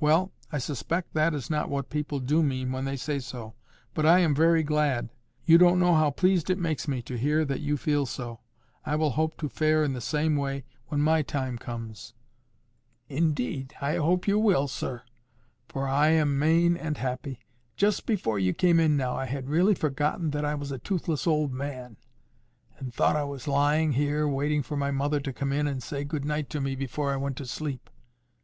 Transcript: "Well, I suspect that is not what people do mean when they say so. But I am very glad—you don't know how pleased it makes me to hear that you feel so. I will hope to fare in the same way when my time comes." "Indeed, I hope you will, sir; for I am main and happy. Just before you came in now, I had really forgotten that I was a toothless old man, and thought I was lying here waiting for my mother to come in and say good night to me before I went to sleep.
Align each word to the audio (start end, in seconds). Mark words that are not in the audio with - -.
"Well, 0.00 0.32
I 0.50 0.58
suspect 0.58 1.14
that 1.14 1.34
is 1.34 1.48
not 1.48 1.68
what 1.70 1.88
people 1.88 2.18
do 2.18 2.42
mean 2.42 2.72
when 2.72 2.84
they 2.84 2.96
say 2.96 3.20
so. 3.20 3.54
But 3.94 4.04
I 4.04 4.18
am 4.18 4.34
very 4.34 4.64
glad—you 4.64 5.56
don't 5.56 5.78
know 5.78 5.94
how 5.94 6.10
pleased 6.10 6.50
it 6.50 6.58
makes 6.58 6.88
me 6.88 7.00
to 7.02 7.16
hear 7.16 7.44
that 7.44 7.60
you 7.60 7.76
feel 7.76 8.04
so. 8.04 8.40
I 8.84 8.96
will 8.96 9.10
hope 9.10 9.36
to 9.36 9.48
fare 9.48 9.84
in 9.84 9.92
the 9.92 10.00
same 10.00 10.34
way 10.34 10.64
when 10.88 11.00
my 11.00 11.22
time 11.22 11.58
comes." 11.58 12.12
"Indeed, 13.08 13.72
I 13.80 13.98
hope 13.98 14.26
you 14.26 14.36
will, 14.40 14.66
sir; 14.66 15.02
for 15.68 15.86
I 15.86 16.08
am 16.08 16.40
main 16.40 16.76
and 16.76 16.96
happy. 16.98 17.38
Just 17.76 18.04
before 18.04 18.40
you 18.40 18.52
came 18.52 18.80
in 18.80 18.96
now, 18.96 19.14
I 19.14 19.26
had 19.26 19.48
really 19.48 19.76
forgotten 19.76 20.30
that 20.32 20.44
I 20.44 20.56
was 20.56 20.72
a 20.72 20.78
toothless 20.80 21.24
old 21.24 21.52
man, 21.52 21.98
and 22.78 22.92
thought 22.92 23.14
I 23.14 23.22
was 23.22 23.46
lying 23.46 23.92
here 23.92 24.26
waiting 24.26 24.64
for 24.64 24.76
my 24.76 24.90
mother 24.90 25.20
to 25.20 25.32
come 25.32 25.52
in 25.52 25.68
and 25.68 25.80
say 25.80 26.02
good 26.02 26.24
night 26.24 26.50
to 26.50 26.60
me 26.60 26.74
before 26.74 27.12
I 27.12 27.16
went 27.16 27.36
to 27.36 27.46
sleep. 27.46 27.88